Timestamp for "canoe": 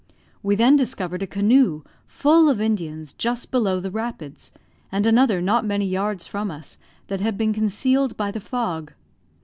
1.27-1.83